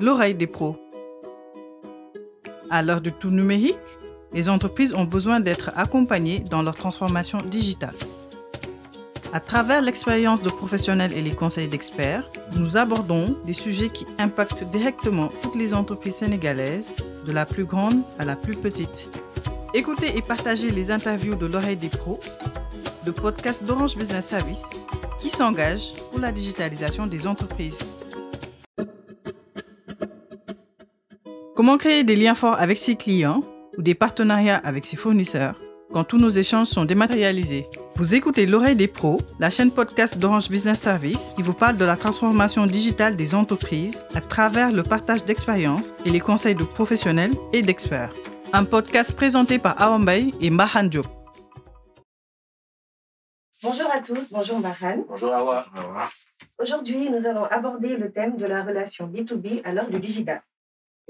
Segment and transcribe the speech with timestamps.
[0.00, 0.76] l'oreille des pros.
[2.70, 3.76] À l'heure du tout numérique,
[4.32, 7.94] les entreprises ont besoin d'être accompagnées dans leur transformation digitale.
[9.32, 14.64] À travers l'expérience de professionnels et les conseils d'experts, nous abordons des sujets qui impactent
[14.64, 16.96] directement toutes les entreprises sénégalaises,
[17.26, 19.10] de la plus grande à la plus petite.
[19.74, 22.18] Écoutez et partagez les interviews de l'oreille des pros,
[23.04, 24.64] de podcasts d'Orange Business Service
[25.20, 27.78] qui s'engagent pour la digitalisation des entreprises.
[31.60, 33.42] Comment créer des liens forts avec ses clients
[33.76, 35.60] ou des partenariats avec ses fournisseurs
[35.92, 37.66] quand tous nos échanges sont dématérialisés?
[37.96, 41.84] Vous écoutez L'oreille des pros, la chaîne podcast d'Orange Business Service qui vous parle de
[41.84, 47.32] la transformation digitale des entreprises à travers le partage d'expériences et les conseils de professionnels
[47.52, 48.14] et d'experts.
[48.54, 51.08] Un podcast présenté par Awambay et Mahan Diop.
[53.62, 55.04] Bonjour à tous, bonjour Mahan.
[55.06, 55.66] Bonjour Awa.
[56.58, 60.40] Aujourd'hui, nous allons aborder le thème de la relation B2B à l'heure du digital.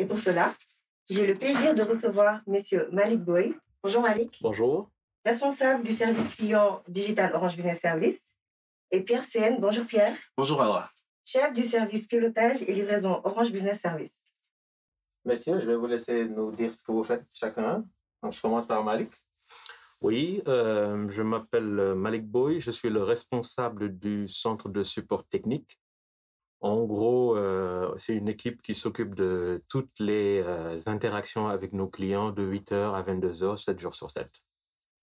[0.00, 0.54] Et pour cela,
[1.10, 3.54] j'ai le plaisir de recevoir Monsieur Malik Boy.
[3.82, 4.38] Bonjour Malik.
[4.40, 4.90] Bonjour.
[5.26, 8.18] Responsable du service client digital Orange Business Service.
[8.90, 9.60] Et Pierre Sen.
[9.60, 10.16] Bonjour Pierre.
[10.38, 10.90] Bonjour Awa.
[11.22, 14.16] Chef du service pilotage et livraison Orange Business Service.
[15.26, 17.84] Messieurs, je vais vous laisser nous dire ce que vous faites chacun.
[18.22, 19.10] Donc, je commence par Malik.
[20.00, 25.78] Oui, euh, je m'appelle Malik Boy, je suis le responsable du centre de support technique.
[26.60, 31.88] En gros, euh, c'est une équipe qui s'occupe de toutes les euh, interactions avec nos
[31.88, 34.30] clients de 8h à 22h, 7 jours sur 7.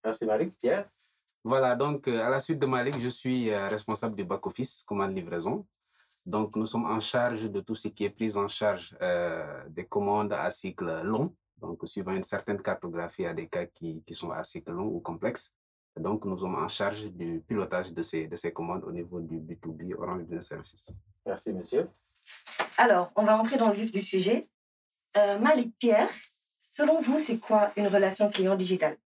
[0.04, 0.54] Merci Malik.
[0.62, 0.88] Pierre
[1.44, 5.66] Voilà, donc à la suite de Malik, je suis responsable du back-office, commande livraison.
[6.26, 8.96] Donc nous sommes en charge de tout ce qui est prise en charge
[9.70, 13.66] des commandes à cycle long, donc, suivant une certaine cartographie, il y a des cas
[13.66, 15.54] qui, qui sont assez longs ou complexes.
[16.00, 19.38] Donc, nous sommes en charge du pilotage de ces, de ces commandes au niveau du
[19.40, 20.96] B2B Orange Business Services.
[21.26, 21.90] Merci, monsieur.
[22.78, 24.48] Alors, on va rentrer dans le vif du sujet.
[25.16, 26.10] Euh, Malik Pierre,
[26.62, 28.98] selon vous, c'est quoi une relation client digitale?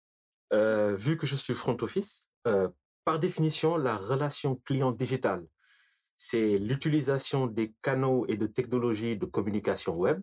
[0.53, 2.69] Euh, Vu que je suis front office, euh,
[3.05, 5.45] par définition, la relation client digitale,
[6.17, 10.21] c'est l'utilisation des canaux et de technologies de communication web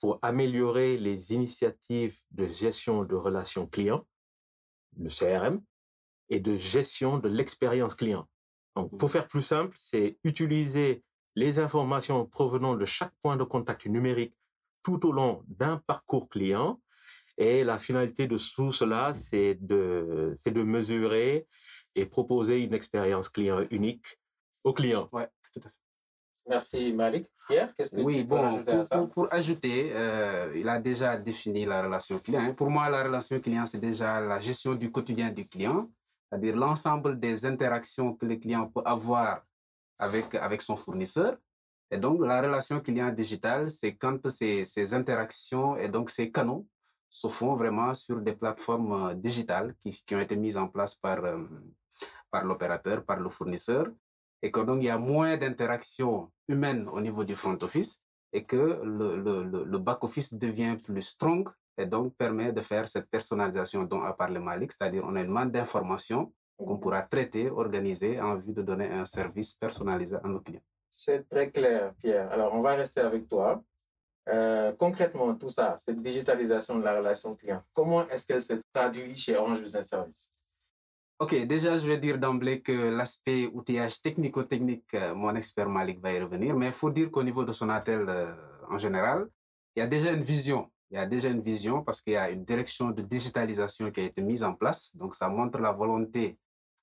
[0.00, 4.06] pour améliorer les initiatives de gestion de relations clients,
[4.98, 5.62] le CRM,
[6.30, 8.26] et de gestion de l'expérience client.
[8.76, 9.12] Donc, pour mmh.
[9.12, 11.02] faire plus simple, c'est utiliser
[11.34, 14.34] les informations provenant de chaque point de contact numérique
[14.82, 16.80] tout au long d'un parcours client.
[17.36, 21.46] Et la finalité de tout cela, c'est de, c'est de mesurer
[21.94, 24.06] et proposer une expérience client unique
[24.62, 25.08] au client.
[25.12, 25.78] Ouais, tout à fait.
[26.46, 27.26] Merci Malik.
[27.48, 28.98] Pierre, qu'est-ce que oui, tu bon, peux ajouter à ça?
[28.98, 32.54] pour, pour ajouter, euh, il a déjà défini la relation client.
[32.54, 35.90] Pour moi, la relation client, c'est déjà la gestion du quotidien du client,
[36.30, 39.42] c'est-à-dire l'ensemble des interactions que le client peut avoir
[39.98, 41.36] avec, avec son fournisseur.
[41.90, 46.66] Et donc, la relation client digitale, c'est quand ces, ces interactions et donc ces canaux
[47.08, 50.94] se font vraiment sur des plateformes euh, digitales qui, qui ont été mises en place
[50.94, 51.44] par, euh,
[52.30, 53.88] par l'opérateur, par le fournisseur
[54.40, 58.00] et que donc il y a moins d'interactions humaines au niveau du front office
[58.32, 61.48] et que le, le, le back-office devient plus strong
[61.78, 65.28] et donc permet de faire cette personnalisation dont a parlé Malik, c'est-à-dire on a une
[65.28, 70.40] demande d'informations qu'on pourra traiter, organiser en vue de donner un service personnalisé à nos
[70.40, 70.60] clients.
[70.88, 72.30] C'est très clair, Pierre.
[72.32, 73.62] Alors, on va rester avec toi.
[74.28, 79.16] Euh, concrètement, tout ça, cette digitalisation de la relation client, comment est-ce qu'elle se traduit
[79.16, 80.32] chez Orange Business Service
[81.18, 86.12] Ok, déjà, je vais dire d'emblée que l'aspect outillage technico-technique, euh, mon expert Malik va
[86.12, 88.32] y revenir, mais il faut dire qu'au niveau de Sonatel euh,
[88.70, 89.28] en général,
[89.76, 90.70] il y a déjà une vision.
[90.90, 94.00] Il y a déjà une vision parce qu'il y a une direction de digitalisation qui
[94.00, 94.94] a été mise en place.
[94.96, 96.36] Donc, ça montre la volonté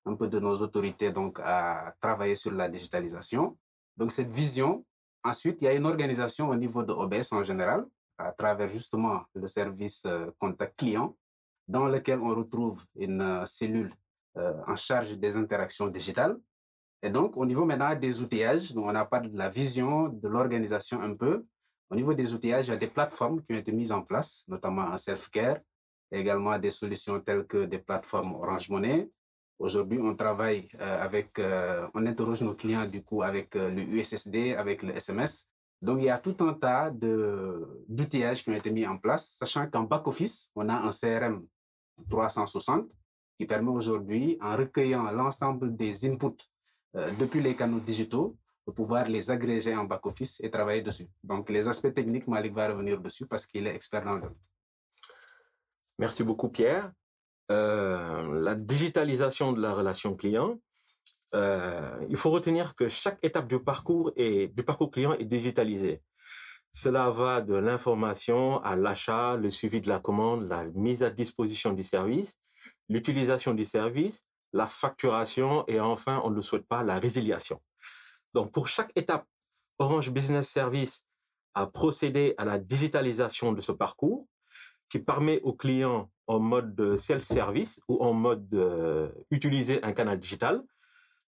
[0.06, 3.58] un peu de nos autorités donc, à travailler sur la digitalisation.
[3.96, 4.84] Donc, cette vision,
[5.22, 7.84] ensuite, il y a une organisation au niveau de OBS en général,
[8.16, 11.14] à travers justement le service euh, contact client,
[11.68, 13.90] dans lequel on retrouve une cellule
[14.38, 16.38] euh, en charge des interactions digitales.
[17.02, 21.00] Et donc, au niveau maintenant des outillages, on n'a pas de la vision de l'organisation
[21.00, 21.44] un peu.
[21.90, 24.44] Au niveau des outillages, il y a des plateformes qui ont été mises en place,
[24.48, 25.58] notamment en self-care,
[26.10, 29.10] également des solutions telles que des plateformes Orange Money.
[29.58, 34.54] Aujourd'hui, on travaille euh, avec, euh, on interroge nos clients du coup avec le USSD,
[34.54, 35.48] avec le SMS.
[35.80, 39.68] Donc, il y a tout un tas d'outillages qui ont été mis en place, sachant
[39.68, 41.46] qu'en back-office, on a un CRM
[42.08, 42.90] 360
[43.38, 46.48] qui permet aujourd'hui, en recueillant l'ensemble des inputs
[46.96, 48.36] euh, depuis les canaux digitaux,
[48.68, 51.08] de pouvoir les agréger en back-office et travailler dessus.
[51.24, 54.36] Donc, les aspects techniques, Malik va revenir dessus parce qu'il est expert dans le domaine.
[55.98, 56.92] Merci beaucoup, Pierre.
[57.50, 60.60] Euh, la digitalisation de la relation client,
[61.34, 66.02] euh, il faut retenir que chaque étape du parcours, est, du parcours client est digitalisée.
[66.70, 71.72] Cela va de l'information à l'achat, le suivi de la commande, la mise à disposition
[71.72, 72.38] du service,
[72.90, 77.62] l'utilisation du service, la facturation et enfin, on ne le souhaite pas, la résiliation.
[78.38, 79.26] Donc, pour chaque étape,
[79.80, 81.04] Orange Business Service
[81.54, 84.28] a procédé à la digitalisation de ce parcours
[84.88, 90.62] qui permet aux clients en mode self-service ou en mode euh, utiliser un canal digital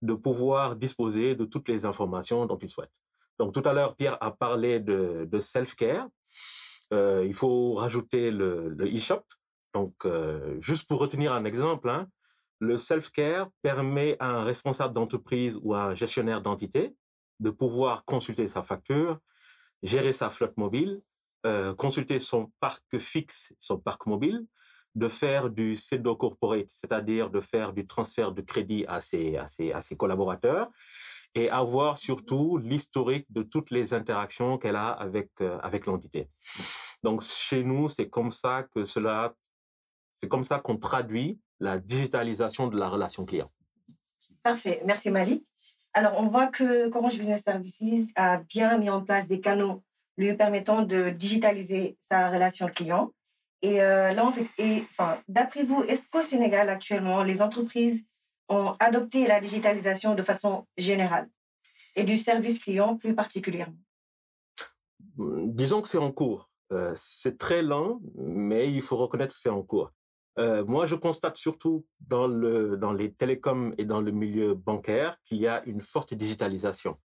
[0.02, 2.94] de pouvoir disposer de toutes les informations dont ils souhaitent.
[3.40, 6.06] Donc tout à l'heure, Pierre a parlé de, self-care.
[6.92, 9.24] Euh, il faut rajouter le, le e-shop.
[9.74, 12.06] Donc euh, juste pour retenir un exemple, hein,
[12.60, 16.94] le self-care permet à un responsable d'entreprise ou à un gestionnaire d'entité
[17.40, 19.18] de pouvoir consulter sa facture,
[19.82, 21.02] gérer sa flotte mobile,
[21.46, 24.46] euh, consulter son parc fixe, son parc mobile,
[24.94, 29.46] de faire du CEDO corporate, c'est-à-dire de faire du transfert de crédit à ses, à
[29.46, 30.68] ses, à ses collaborateurs
[31.34, 36.28] et avoir surtout l'historique de toutes les interactions qu'elle a avec, euh, avec l'entité.
[37.02, 39.32] Donc, chez nous, c'est comme ça que cela,
[40.12, 43.50] c'est comme ça qu'on traduit la digitalisation de la relation client.
[44.42, 44.82] Parfait.
[44.84, 45.46] Merci Malik.
[45.92, 49.82] Alors, on voit que Orange Business Services a bien mis en place des canaux
[50.16, 53.12] lui permettant de digitaliser sa relation client.
[53.62, 58.04] Et euh, là, fait, enfin, d'après vous, est-ce qu'au Sénégal actuellement, les entreprises
[58.48, 61.28] ont adopté la digitalisation de façon générale
[61.96, 63.76] et du service client plus particulièrement?
[65.18, 66.50] Disons que c'est en cours.
[66.72, 69.90] Euh, c'est très lent, mais il faut reconnaître que c'est en cours.
[70.38, 75.18] Euh, moi, je constate surtout dans, le, dans les télécoms et dans le milieu bancaire
[75.24, 76.96] qu'il y a une forte digitalisation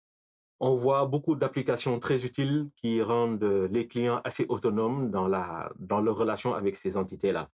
[0.60, 6.54] on voit beaucoup d'applications très utiles qui rendent les clients assez autonomes dans leur relation
[6.54, 7.50] avec ces entités-là.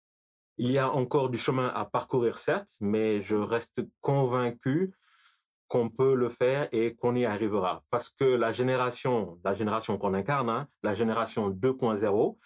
[0.58, 4.94] Il y a encore du chemin à parcourir, certes, mais je reste convaincu
[5.68, 7.82] qu'on peut le faire et qu'on y arrivera.
[7.90, 12.38] Parce que la génération, la génération qu'on incarne, hein, la génération 2.0,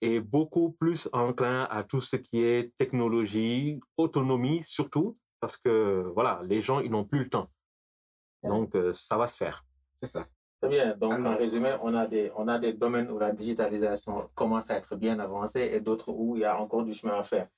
[0.00, 6.40] est beaucoup plus enclin à tout ce qui est technologie, autonomie surtout, parce que voilà,
[6.44, 7.48] les gens, ils n'ont plus le temps.
[8.42, 9.64] Donc, euh, ça va se faire.
[10.02, 10.26] C'est ça.
[10.60, 10.96] Très bien.
[10.96, 14.76] Donc, en résumé, on a, des, on a des domaines où la digitalisation commence à
[14.76, 17.48] être bien avancée et d'autres où il y a encore du chemin à faire.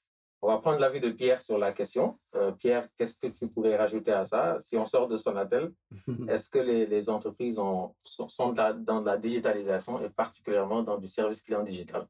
[0.43, 2.19] On va prendre l'avis de Pierre sur la question.
[2.35, 4.57] Euh, Pierre, qu'est-ce que tu pourrais rajouter à ça?
[4.61, 5.71] Si on sort de Sonatel,
[6.29, 11.43] est-ce que les, les entreprises ont, sont dans la digitalisation et particulièrement dans du service
[11.43, 12.07] client digital?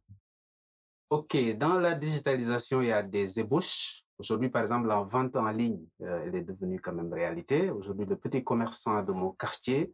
[1.11, 1.37] OK.
[1.57, 4.05] Dans la digitalisation, il y a des ébauches.
[4.17, 7.69] Aujourd'hui, par exemple, la vente en ligne, euh, elle est devenue quand même réalité.
[7.71, 9.93] Aujourd'hui, le petit commerçant de mon quartier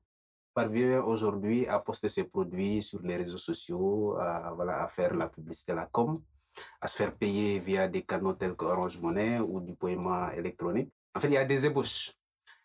[0.53, 5.29] parvient aujourd'hui à poster ses produits sur les réseaux sociaux, à, voilà, à faire la
[5.29, 6.21] publicité, la com,
[6.83, 10.91] à se faire payer via des canaux tels que Orange Money ou du paiement électronique.
[11.15, 12.13] En fait, il y a des ébauches.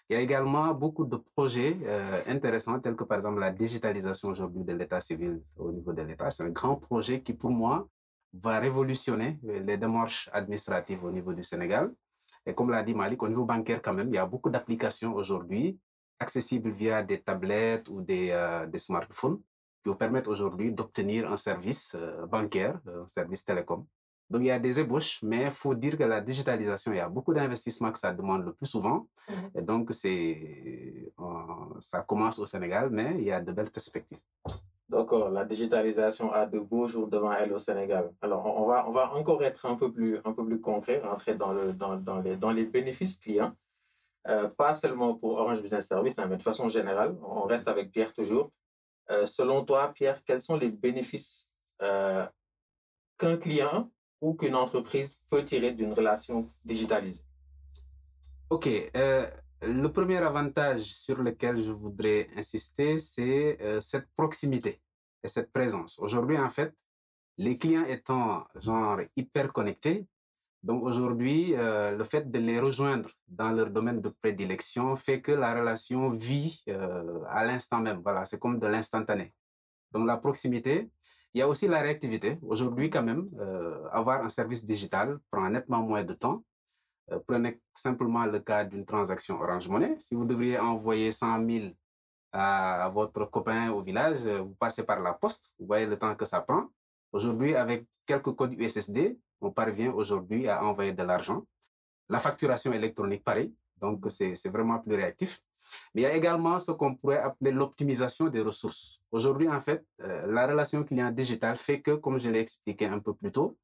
[0.09, 4.27] Il y a également beaucoup de projets euh, intéressants tels que par exemple la digitalisation
[4.27, 6.29] aujourd'hui de l'état civil au niveau de l'État.
[6.29, 7.87] C'est un grand projet qui pour moi
[8.33, 11.93] va révolutionner les démarches administratives au niveau du Sénégal.
[12.45, 15.13] Et comme l'a dit Malik, au niveau bancaire quand même, il y a beaucoup d'applications
[15.13, 15.79] aujourd'hui
[16.19, 19.39] accessible via des tablettes ou des, euh, des smartphones
[19.83, 23.85] qui vous permettent aujourd'hui d'obtenir un service euh, bancaire, un service télécom.
[24.29, 27.01] Donc, il y a des ébauches, mais il faut dire que la digitalisation, il y
[27.01, 29.07] a beaucoup d'investissements que ça demande le plus souvent.
[29.27, 29.51] Mhm.
[29.55, 34.19] Et donc, c'est, euh, ça commence au Sénégal, mais il y a de belles perspectives.
[34.91, 38.11] D'accord, la digitalisation a de beaux jours devant elle au Sénégal.
[38.21, 41.35] Alors, on va, on va encore être un peu plus, un peu plus concret, rentrer
[41.35, 43.53] dans, le, dans, dans, les, dans les bénéfices clients.
[44.27, 47.15] Euh, pas seulement pour Orange Business Service, hein, mais de façon générale.
[47.23, 48.51] On reste avec Pierre toujours.
[49.09, 51.49] Euh, selon toi, Pierre, quels sont les bénéfices
[51.81, 52.25] euh,
[53.17, 57.23] qu'un client ou qu'une entreprise peut tirer d'une relation digitalisée?
[58.49, 58.67] OK.
[59.61, 64.81] Le premier avantage sur lequel je voudrais insister, c'est cette proximité
[65.23, 65.99] et cette présence.
[65.99, 66.73] Aujourd'hui, en fait,
[67.37, 70.07] les clients étant genre hyper connectés,
[70.63, 75.31] donc aujourd'hui, euh, le fait de les rejoindre dans leur domaine de prédilection fait que
[75.31, 78.01] la relation vit euh, à l'instant même.
[78.03, 79.33] Voilà, c'est comme de l'instantané.
[79.91, 80.91] Donc la proximité,
[81.33, 82.37] il y a aussi la réactivité.
[82.43, 86.43] Aujourd'hui, quand même, euh, avoir un service digital prend nettement moins de temps.
[87.11, 89.95] Euh, prenez simplement le cas d'une transaction Orange Money.
[89.99, 91.65] Si vous devriez envoyer 100 000
[92.31, 95.53] à votre copain au village, vous passez par la poste.
[95.59, 96.67] Vous voyez le temps que ça prend.
[97.11, 101.45] Aujourd'hui, avec quelques codes USSD, on parvient aujourd'hui à envoyer de l'argent.
[102.07, 103.53] La facturation électronique, pareil.
[103.77, 105.41] Donc, c'est vraiment plus réactif.
[105.93, 109.01] Mais il y a également ce qu'on pourrait appeler l'optimisation des ressources.
[109.11, 112.99] Aujourd'hui, en fait, euh, la relation client digital fait que, comme je l'ai expliqué un
[112.99, 113.57] peu plus tôt,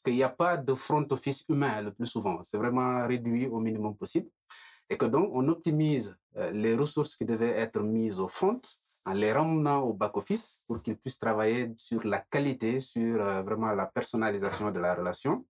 [0.00, 2.42] qu'il n'y a pas de front office humain le plus souvent.
[2.42, 4.28] C'est vraiment réduit au minimum possible.
[4.90, 8.60] Et que donc, on optimise euh, les ressources qui devaient être mises au front
[9.04, 13.72] en les ramenant au back-office pour qu'ils puissent travailler sur la qualité, sur euh, vraiment
[13.72, 15.46] la personnalisation de la relation.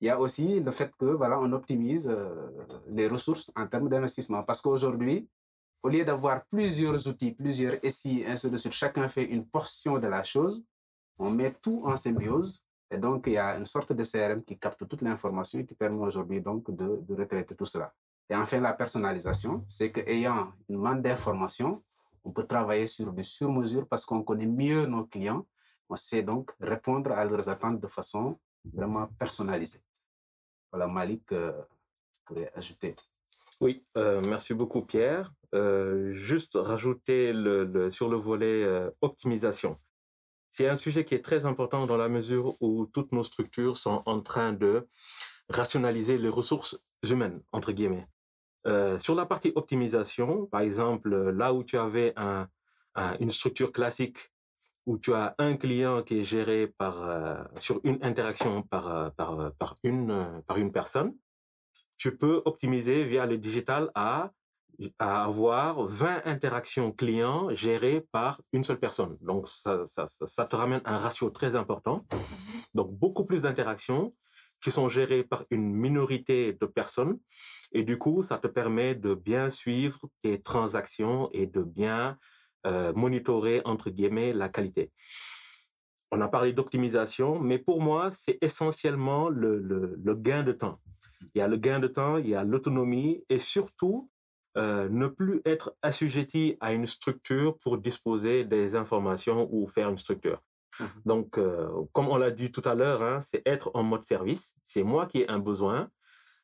[0.00, 2.50] Il y a aussi le fait que voilà, on optimise euh,
[2.88, 4.42] les ressources en termes d'investissement.
[4.42, 5.28] Parce qu'aujourd'hui,
[5.82, 10.06] au lieu d'avoir plusieurs outils, plusieurs SI, ainsi de suite, chacun fait une portion de
[10.06, 10.64] la chose,
[11.18, 12.64] on met tout en symbiose.
[12.92, 15.74] Et donc, il y a une sorte de CRM qui capte toute l'information et qui
[15.74, 17.92] permet aujourd'hui donc de, de retraiter tout cela.
[18.28, 21.82] Et enfin, la personnalisation, c'est qu'ayant une manne d'informations,
[22.22, 25.46] on peut travailler sur des sur-mesures parce qu'on connaît mieux nos clients.
[25.88, 28.38] On sait donc répondre à leurs attentes de façon
[28.72, 29.80] vraiment personnalisée.
[30.70, 31.52] Voilà, Malik, euh,
[32.24, 32.94] pourrait ajouter.
[33.60, 35.32] Oui, euh, merci beaucoup Pierre.
[35.54, 39.78] Euh, juste rajouter le, sur le volet euh, optimisation.
[40.52, 44.02] C'est un sujet qui est très important dans la mesure où toutes nos structures sont
[44.04, 44.86] en train de
[45.48, 46.78] rationaliser les ressources
[47.08, 48.06] humaines, entre guillemets.
[48.66, 52.48] Euh, sur la partie optimisation, par exemple, là où tu avais un,
[52.96, 54.18] un, une structure classique
[54.84, 59.08] où tu as un client qui est géré par euh, sur une interaction par euh,
[59.08, 61.16] par par une par une personne,
[61.96, 64.32] tu peux optimiser via le digital à
[64.98, 69.16] à avoir 20 interactions clients gérées par une seule personne.
[69.20, 72.04] Donc ça, ça, ça te ramène un ratio très important.
[72.74, 74.14] Donc beaucoup plus d'interactions
[74.62, 77.18] qui sont gérées par une minorité de personnes.
[77.72, 82.18] Et du coup, ça te permet de bien suivre tes transactions et de bien
[82.64, 84.92] euh, monitorer, entre guillemets, la qualité.
[86.12, 90.78] On a parlé d'optimisation, mais pour moi, c'est essentiellement le, le, le, gain de temps.
[91.34, 94.10] Il y a le gain de temps, il y a l'autonomie et surtout,
[94.58, 99.98] euh, ne plus être assujetti à une structure pour disposer des informations ou faire une
[99.98, 100.42] structure.
[100.78, 100.84] Mmh.
[101.06, 104.54] Donc, euh, comme on l'a dit tout à l'heure, hein, c'est être en mode service.
[104.62, 105.88] C'est moi qui ai un besoin.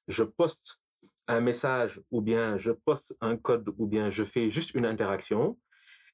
[0.06, 0.80] Je poste
[1.26, 5.58] un message ou bien je poste un code ou bien je fais juste une interaction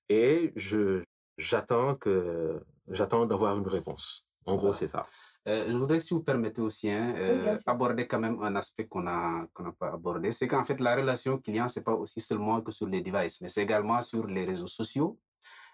[0.09, 1.05] et je
[1.39, 4.27] j'attends que j'attends d'avoir une réponse.
[4.47, 5.07] En gros, c'est ça.
[5.47, 8.87] Euh, je voudrais, si vous permettez aussi, hein, euh, oui, aborder quand même un aspect
[8.87, 9.47] qu'on n'a
[9.79, 13.03] pas abordé, c'est qu'en fait la relation client c'est pas aussi seulement que sur les
[13.03, 15.19] devices, mais c'est également sur les réseaux sociaux.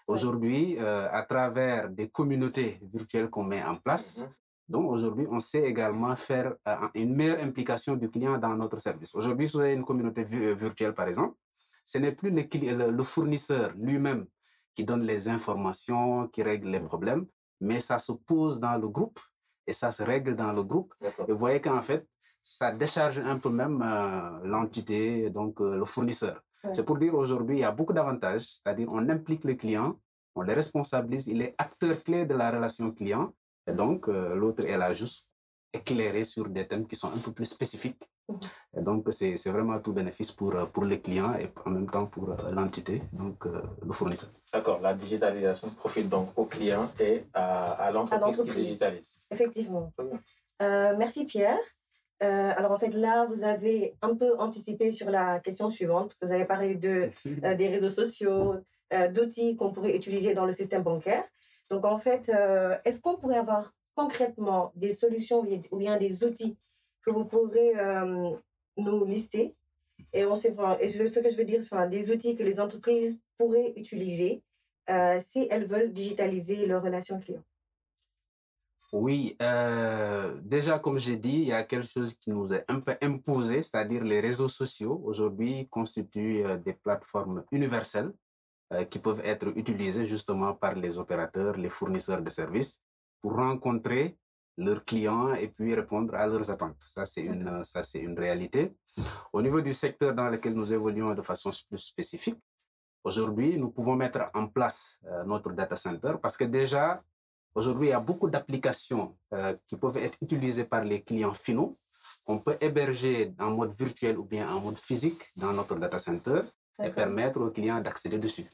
[0.08, 4.72] Aujourd'hui, euh, à travers des communautés virtuelles qu'on met en place, mm -hmm.
[4.72, 6.48] donc aujourd'hui on sait également faire
[6.94, 9.14] une meilleure implication du client dans notre service.
[9.14, 10.22] Aujourd'hui, si vous avez une communauté
[10.64, 11.36] virtuelle par exemple,
[11.84, 12.42] ce n'est plus le,
[12.80, 14.22] le, le fournisseur lui-même
[14.74, 17.24] qui donne les informations, qui règle les problèmes,
[17.60, 19.20] mais ça se pose dans le groupe
[19.70, 20.92] et ça se règle dans le groupe.
[21.28, 22.04] Et vous voyez qu'en fait,
[22.42, 26.36] ça décharge un peu même euh, l'entité, donc euh, le fournisseur.
[26.64, 26.74] Ouais.
[26.74, 29.98] C'est pour dire aujourd'hui, il y a beaucoup d'avantages, c'est-à-dire on implique le client,
[30.34, 33.32] on le responsabilise, il est acteur clé de la relation client,
[33.66, 35.28] et donc euh, l'autre est là juste
[35.72, 38.04] éclairé sur des thèmes qui sont un peu plus spécifiques.
[38.76, 42.34] Et donc, c'est vraiment tout bénéfice pour, pour les clients et en même temps pour
[42.52, 44.30] l'entité, donc euh, le fournisseur.
[44.52, 49.14] D'accord, la digitalisation profite donc aux clients et à, à l'entreprise qui digitalise.
[49.30, 49.92] Effectivement.
[50.62, 51.58] Euh, merci Pierre.
[52.22, 56.18] Euh, alors en fait là, vous avez un peu anticipé sur la question suivante parce
[56.18, 57.10] que vous avez parlé de,
[57.44, 58.56] euh, des réseaux sociaux,
[58.92, 61.24] euh, d'outils qu'on pourrait utiliser dans le système bancaire.
[61.70, 66.58] Donc en fait, euh, est-ce qu'on pourrait avoir concrètement des solutions ou bien des outils
[67.02, 68.30] que vous pourrez euh,
[68.76, 69.52] nous lister
[70.12, 73.20] et, on sait, et ce que je veux dire, c'est des outils que les entreprises
[73.36, 74.42] pourraient utiliser
[75.20, 77.44] si elles veulent digitaliser leurs relations clients.
[78.92, 82.80] Oui, euh, déjà comme j'ai dit, il y a quelque chose qui nous est un
[82.80, 88.12] peu imposé, c'est-à-dire les réseaux sociaux aujourd'hui constituent euh, des plateformes universelles
[88.72, 92.82] euh, qui peuvent être utilisées justement par les opérateurs, les fournisseurs de services
[93.22, 94.18] pour rencontrer
[94.56, 96.76] leurs clients et puis répondre à leurs attentes.
[96.80, 98.72] Ça, c'est une, ça, c'est une réalité.
[99.32, 102.38] Au niveau du secteur dans lequel nous évoluons de façon plus spécifique,
[103.04, 107.02] aujourd'hui, nous pouvons mettre en place notre data center parce que déjà,
[107.54, 111.78] Aujourd'hui, il y a beaucoup d'applications euh, qui peuvent être utilisées par les clients finaux,
[112.24, 116.40] qu'on peut héberger en mode virtuel ou bien en mode physique dans notre data center
[116.82, 118.46] et permettre aux clients d'accéder dessus.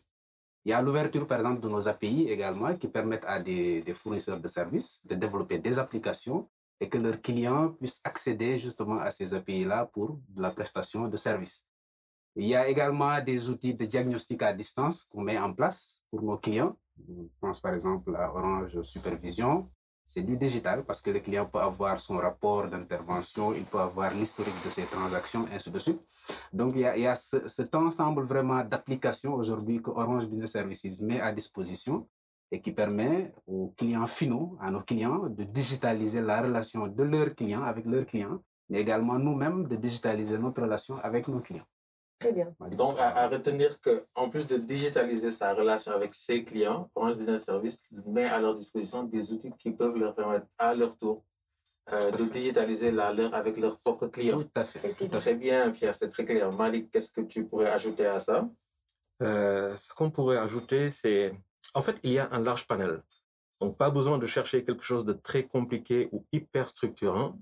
[0.66, 4.40] Il y a l'ouverture, par exemple, de nos API également qui permettent à des, fournisseurs
[4.40, 6.48] de services de développer des applications
[6.80, 11.68] et que leurs clients puissent accéder justement à ces API-là pour la prestation de services.
[12.34, 16.20] Il y a également des outils de diagnostic à distance qu'on met en place pour
[16.20, 16.76] nos clients
[17.08, 19.68] je pense par exemple à Orange Supervision.
[20.08, 24.14] C'est du digital parce que le client peut avoir son rapport d'intervention, il peut avoir
[24.14, 26.00] l'historique de ses transactions, ainsi de suite.
[26.52, 31.32] Donc, il y a, cet ensemble vraiment d'applications aujourd'hui que Orange Business Services met à
[31.32, 32.08] disposition
[32.52, 37.34] et qui permet aux clients finaux, à nos clients, de digitaliser la relation de leurs
[37.34, 41.66] clients avec leurs clients, mais également nous-mêmes de digitaliser notre relation avec nos clients.
[42.18, 42.54] Très bien.
[42.76, 47.44] Donc, à, à retenir qu'en plus de digitaliser sa relation avec ses clients, Orange Business
[47.44, 51.24] Service met à leur disposition des outils qui peuvent leur permettre à leur tour
[51.92, 52.30] euh, de fait.
[52.30, 54.40] digitaliser la leur avec leurs propres clients.
[54.42, 54.80] Tout à fait.
[54.94, 55.18] Tout à fait.
[55.18, 56.48] Très bien, Pierre, c'est très clair.
[56.56, 58.48] Malik, qu'est-ce que tu pourrais ajouter à ça?
[59.22, 61.34] Euh, ce qu'on pourrait ajouter, c'est...
[61.74, 63.02] En fait, il y a un large panel.
[63.60, 67.38] Donc, pas besoin de chercher quelque chose de très compliqué ou hyper structurant.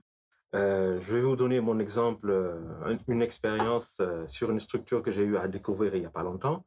[0.54, 5.02] Euh, je vais vous donner mon exemple, euh, un- une expérience euh, sur une structure
[5.02, 6.64] que j'ai eu à découvrir il n'y a pas longtemps.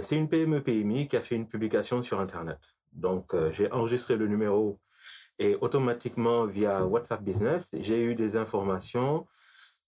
[0.00, 2.60] C'est une PME PMI qui a fait une publication sur Internet.
[2.92, 4.78] Donc, j'ai enregistré le numéro
[5.40, 9.26] et automatiquement, via WhatsApp Business, j'ai eu des informations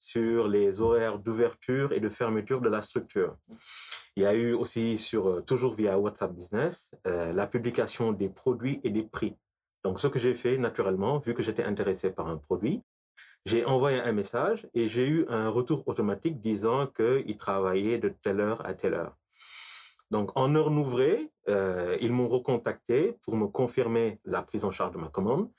[0.01, 3.37] sur les horaires d'ouverture et de fermeture de la structure.
[4.17, 8.91] Il y a eu aussi sur, toujours via WhatsApp Business, la publication des produits et
[8.91, 9.37] des prix.
[9.85, 12.83] Donc, ce que j'ai fait naturellement, vu que j'étais intéressé par un produit,
[13.47, 18.41] j'ai envoyé un message et j'ai eu un retour automatique disant qu'il travaillait de telle
[18.41, 19.17] heure à telle heure.
[20.11, 24.93] Donc, en heure ouvrée, euh, ils m'ont recontacté pour me confirmer la prise en charge
[24.93, 25.51] de ma commande.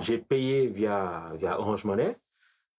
[0.00, 2.16] J'ai payé via, via Orange Money.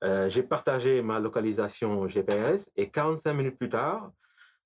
[0.03, 4.12] Euh, j'ai partagé ma localisation GPS et 45 minutes plus tard,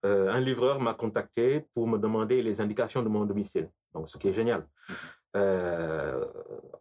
[0.06, 3.70] euh, un livreur m'a contacté pour me demander les indications de mon domicile.
[3.94, 4.68] Donc, ce qui est génial.
[5.36, 6.26] Euh,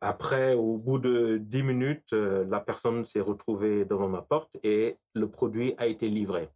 [0.00, 4.99] après, au bout de 10 minutes, euh, la personne s'est retrouvée devant ma porte et
[5.14, 6.49] le produit a été livré.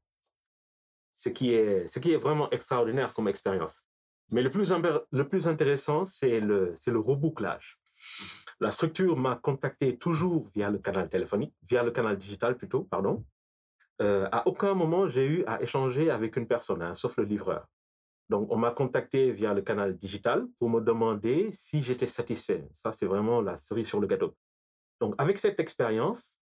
[1.12, 3.82] Ce qui est, ce qui est vraiment extraordinaire comme expérience.
[4.32, 4.72] Mais le plus,
[5.12, 7.78] le plus intéressant, c'est le, c'est le rebouclage.
[8.60, 13.24] La structure m'a contacté toujours via le canal téléphonique, via le canal digital plutôt, pardon.
[14.02, 17.66] Euh, à aucun moment, j'ai eu à échanger avec une personne, hein, sauf le livreur.
[18.28, 22.66] Donc, on m'a contacté via le canal digital pour me demander si j'étais satisfait.
[22.72, 24.34] Ça, c'est vraiment la cerise sur le gâteau.
[25.00, 26.40] Donc, avec cette expérience,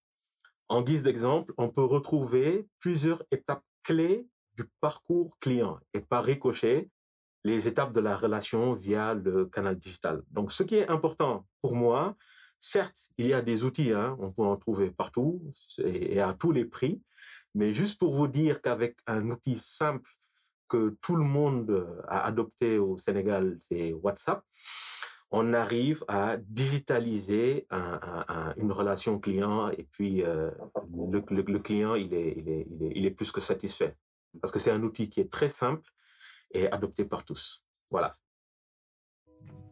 [0.68, 6.88] en guise d'exemple, on peut retrouver plusieurs étapes clés du parcours client et par ricochet,
[7.44, 10.22] les étapes de la relation via le canal digital.
[10.30, 12.16] Donc, ce qui est important pour moi,
[12.60, 15.42] certes, il y a des outils, hein, on peut en trouver partout
[15.78, 17.02] et à tous les prix,
[17.54, 20.10] mais juste pour vous dire qu'avec un outil simple
[20.72, 21.70] que tout le monde
[22.16, 24.40] a adopté au Sénégal, c'est WhatsApp,
[25.30, 30.50] on arrive à digitaliser un- un- un- une relation client et puis euh,
[31.12, 33.92] le, le- le client, il est, il, est, il, est, il est plus que satisfait.
[34.40, 35.88] Parce que c'est un outil qui est très simple
[36.56, 37.44] et adopté par tous.
[37.94, 38.10] Voilà.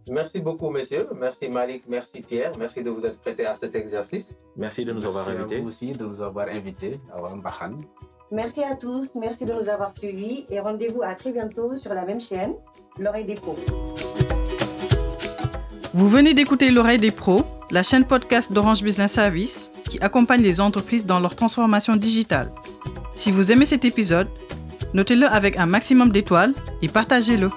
[0.09, 1.07] Merci beaucoup, messieurs.
[1.27, 2.53] Merci Malik, merci Pierre.
[2.59, 4.27] Merci de vous être prêtés à cet exercice.
[4.57, 5.61] Merci de nous avoir Merci à invités.
[5.61, 7.75] vous aussi de nous avoir invités à Wambahan.
[8.33, 12.05] Merci à tous, merci de nous avoir suivis et rendez-vous à très bientôt sur la
[12.05, 12.53] même chaîne,
[12.97, 13.57] l'oreille des pros.
[15.93, 20.61] Vous venez d'écouter L'oreille des pros, la chaîne podcast d'Orange Business Service qui accompagne les
[20.61, 22.53] entreprises dans leur transformation digitale.
[23.17, 24.29] Si vous aimez cet épisode,
[24.95, 27.51] notez-le avec un maximum d'étoiles et partagez-le.